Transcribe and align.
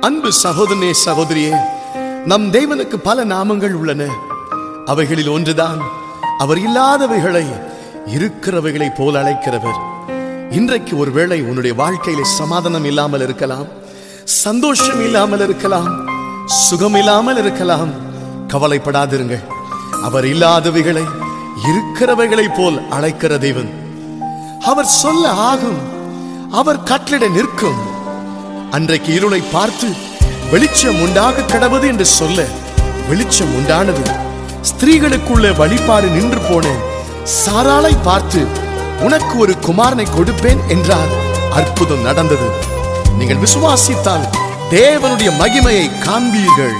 அன்பு 0.00 0.30
சகோதரனே 0.42 0.94
சகோதரியே 1.06 1.56
நம் 2.24 2.52
தேவனுக்கு 2.52 2.96
பல 2.96 3.24
நாமங்கள் 3.24 3.72
உள்ளன. 3.72 4.04
அவைகளில் 4.86 5.28
ஒன்றுதான். 5.28 5.78
அவர் 6.38 6.58
இல்லாதவைகளை 6.58 7.46
இருக்கிறவைகளை 8.06 8.94
போல 8.94 9.22
அழைக்கிறவர். 9.22 9.78
இன்றைக்கு 10.50 10.98
ஒருவேளை 10.98 11.42
உன்னுடைய 11.42 11.82
வாழ்க்கையில 11.82 12.22
சமாதானம் 12.22 12.84
இல்லாமல் 12.84 13.20
இருக்கலாம் 13.20 13.66
சந்தோஷம் 14.24 15.00
இல்லாமல் 15.00 15.40
இருக்கலாம் 15.40 16.08
சுகம் 16.46 16.94
இல்லாமல் 16.94 17.38
இருக்கலாம். 17.38 17.90
கவலைப்படாதிருங்கள். 18.48 19.44
அவர் 20.02 20.24
இல்லாதவைகளை 20.24 21.04
இருக்கிறவைகளை 21.62 22.56
போல் 22.56 22.88
அழைக்கிற 22.88 23.38
தேவன். 23.38 23.70
அவர் 24.60 24.84
சொல்ல 24.84 25.28
ஆகும். 25.28 25.78
அவர் 26.50 26.82
கட்டளிட 26.82 27.30
நிற்கும். 27.30 27.96
அன்றைக்கு 28.76 29.14
இருளை 29.14 29.40
பார்த்து 29.52 29.88
வெளிச்சம் 30.50 31.00
உண்டாக 31.00 31.40
கடவுது 31.40 31.82
என்று 31.82 32.06
சொல்ல 32.06 32.44
வெளிச்சம் 33.08 33.52
உண்டானது. 33.58 34.02
ஸ்திரீகளுக்குள்ள 34.70 35.56
வழிபாடு 35.56 36.06
நின்று 36.06 36.40
போன 36.40 36.66
சாராளை 37.44 37.94
பார்த்து 38.02 38.46
உனக்கு 39.00 39.38
ஒரு 39.38 39.54
குமாரனை 39.66 40.06
கொடுப்பேன் 40.10 40.62
என்றார். 40.68 41.14
அற்புதம் 41.52 42.02
நடந்தது. 42.02 42.48
நீங்கள் 43.18 43.42
விசுவாசித்தால் 43.46 44.28
தேவனுடைய 44.70 45.32
மகிமையை 45.42 45.86
காண்பீர்கள். 46.06 46.76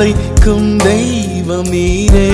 அழைக்கும் 0.00 0.78
தெய்வமீரே. 0.78 2.30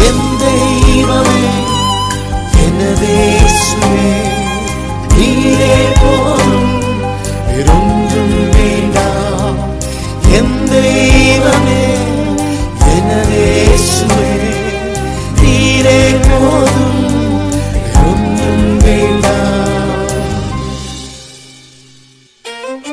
என் 0.00 0.38
தெய்வமே 0.38 1.52
எனதேசுவே 2.66 4.23
இதோ 22.84 22.92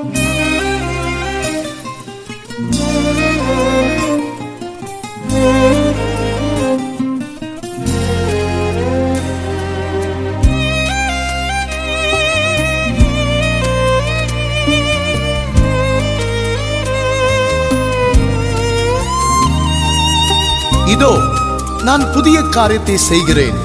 நான் 21.83 22.11
புதிய 22.11 22.41
காரியத்தை 22.41 22.97
செய்கிறேன். 22.97 23.57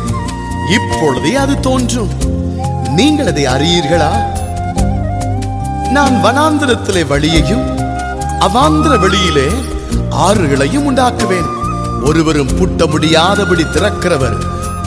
இப்பொழுதே 0.70 1.34
அது 1.34 1.60
தோன்றும். 1.60 2.10
நீங்கள் 2.94 3.26
அதை 3.26 3.46
அறியீர்களா? 3.46 4.35
நான் 5.90 6.16
வனாந்திரத்திலே 6.24 7.02
வழியையும் 7.06 7.66
அவாந்திர 8.38 8.98
வெளியிலே 8.98 9.48
ஆறுகளையும் 10.26 10.86
உண்டாக்குவேன். 10.90 11.48
ஒருவரும் 12.02 12.54
புட்ட 12.58 12.86
முடியாதபடி 12.86 13.62
திறக்கிறவர் 13.62 14.36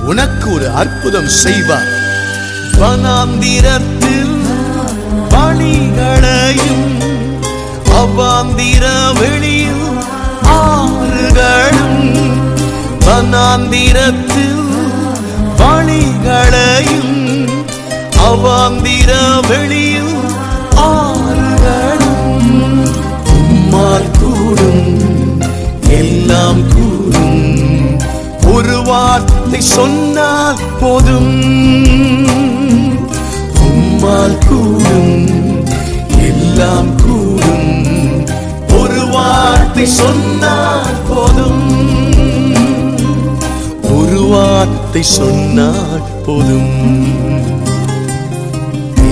உனக்கு 0.04 0.54
ஒரு 0.54 0.68
அற்புதம் 0.70 1.28
செய்வார். 1.28 1.90
வனாந்திரத்தில் 2.80 4.36
வழிகளையும் 5.30 6.88
அவாந்திர 8.02 8.86
வெளியில் 9.20 9.86
ஆறுகளும் 10.44 12.06
வனாந்திரத்தில் 13.06 14.66
வழிகளையும் 15.58 17.16
அவாந்திர 18.30 19.12
வெளியில் 19.50 20.19
வார்த்தை 29.60 29.78
சொன்னால் 29.78 30.60
போதும். 30.80 31.34
உம்மால் 33.64 34.38
கூடும் 34.50 35.26
எல்லாம் 36.28 36.92
கூடும். 36.96 37.74
ஒரு 38.80 39.02
வார்த்தை 39.12 39.86
சொன்னால் 39.86 41.02
போதும். 41.10 41.68
ஒரு 43.98 44.22
வார்த்தை 44.24 45.04
சொன்னால் 45.04 46.08
போதும். 46.26 46.74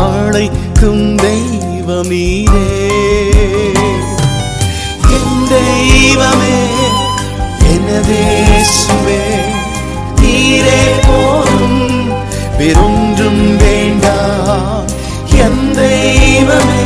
அழைக்கும் 0.00 1.06
தெய்வமீரே. 1.18 2.64
என் 5.16 5.38
தெய்வமே 5.52 6.58
எனதேசுவே 7.70 9.22
நீரே 10.20 10.82
போதும் 11.06 11.80
வேறொன்றும் 12.58 13.44
வேண்டாம் 13.56 14.86
என் 15.44 15.64
தெய்வமே 15.74 16.84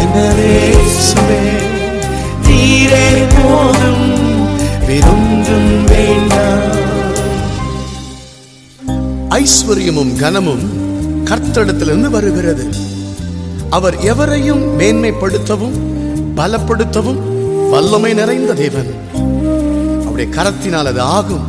எனதேசுவே 0.00 1.42
நீரே 2.46 3.06
ஐஸ்வர்யமும் 9.40 10.12
கனமும் 10.16 10.64
கர்த்தடத்திலிருந்து 11.24 12.08
வருகிறது. 12.10 12.64
அவர் 13.70 13.96
எவரையும் 14.02 14.62
மேன்மைப்படுத்தவும் 14.80 15.76
பலப்படுத்தவும் 16.36 17.20
வல்லமை 17.70 18.14
நிறைந்த 18.14 18.52
தேவன். 18.52 18.90
அவருடைய 20.00 20.28
கரத்தினால் 20.36 20.90
அது 20.92 21.00
ஆகும். 21.00 21.46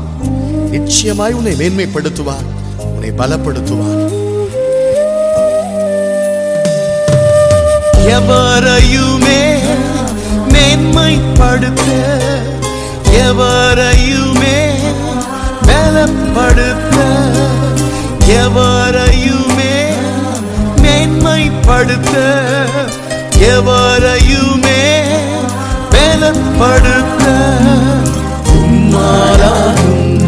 நிச்சயமாய் 0.71 1.33
உன்னை 1.33 1.53
மேன்மைப்படுத்துவார் 1.53 2.47
உன்னை 2.77 3.11
பலப்படுத்துவார். 3.17 4.01
எவரையுமே 8.17 9.41
மேன்மைப்படுத்த 10.53 11.89
எவரையுமே 13.25 14.57
பலப்படுத்த 15.67 16.97
எவரையுமே 18.33 19.75
மேன்மைப்படுத்த 20.81 22.15
எவரையுமே 23.53 24.81
பலப்படுத்த 25.93 27.25
உம்மாலாகும் 28.55 30.19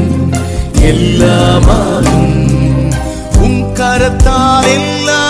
எல்லாமாகும். 0.92 2.34
உம் 3.42 3.64
கரத்தால் 3.74 4.70
எல்லாம் 4.76 5.23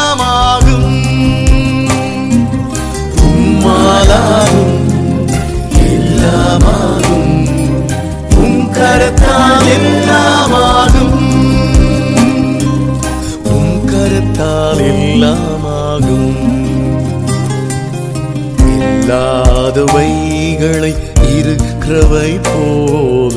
இல்லாதவைகளை 19.76 20.92
இருக்கிறவை 21.30 22.32
போல 22.48 23.36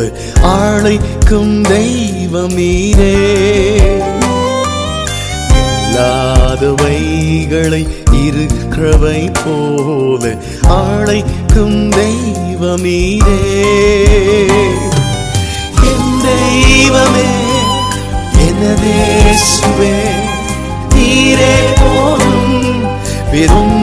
ஆளைக்கும் 0.51 1.55
தெய்வம் 1.65 2.55
நீரே 2.59 3.15
இல்லாதவைகளை 5.87 7.81
இருக்கிறவை 8.21 9.23
போல 9.39 10.35
ஆளைக்கும் 10.77 11.81
தெய்வம் 11.97 12.85
நீரே 12.87 13.41
என் 15.87 16.13
தெய்வமே 16.27 17.31
எனதேசுவே 18.47 19.97
நீரே 20.95 21.55
போதும் 21.81 22.53
வெறும் 23.33 23.76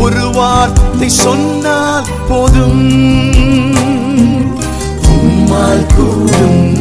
ஒரு 0.00 0.30
வார்த்தை 0.30 1.08
சொன்னால் 1.08 2.06
போதும். 2.28 2.84
உம்மால் 5.08 5.86
கூடும் 5.96 6.76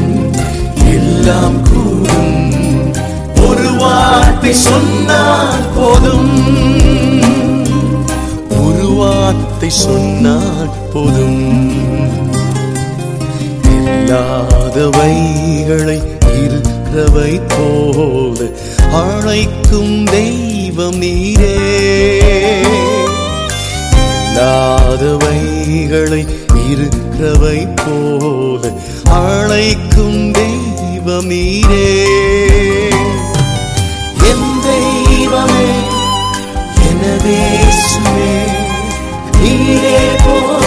எல்லாம் 0.86 1.62
கூடும். 1.64 2.54
ஒரு 3.50 3.74
வார்த்தை 3.74 4.54
சொன்னால் 4.54 5.68
போதும். 5.76 6.34
ஒரு 8.50 8.88
வார்த்தை 8.90 9.70
சொன்னால் 9.70 10.74
போதும். 10.94 11.81
இல்லாதவைகளை 13.92 16.00
இருக்கிறவை 16.42 17.42
போல 17.48 18.52
அழைக்கும் 18.92 20.06
தெய்வம் 20.06 21.02
நீரே. 21.02 21.58
இல்லாதவைகளை 24.26 26.24
இருக்கிறவை 26.70 27.68
போல 27.76 28.70
அழைக்கும் 29.10 30.32
தெய்வம் 30.32 30.70
நீரே. 31.30 31.88
என் 34.30 34.50
தெய்வமே 34.64 35.70
எனதேசுவே 36.88 38.34
நீரே 39.42 40.02
போ. 40.24 40.61